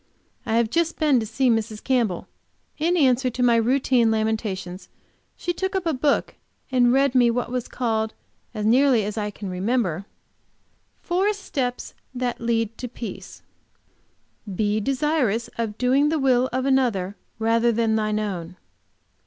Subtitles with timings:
[0.47, 1.83] I have just been to see Mrs.
[1.83, 2.27] Campbell.
[2.79, 4.89] In answer to my routine of lamentations,
[5.37, 6.33] she took up a book
[6.71, 8.15] and read me what was called,
[8.51, 10.05] as nearly as I can remember,
[11.03, 13.43] "Four steps that lead to peace."
[14.51, 18.55] "Be desirous of doing the will of another rather than thine own."